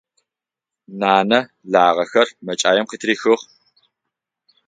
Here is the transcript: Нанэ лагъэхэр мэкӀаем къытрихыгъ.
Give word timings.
Нанэ 0.99 1.39
лагъэхэр 1.71 2.27
мэкӀаем 2.45 2.85
къытрихыгъ. 2.87 3.43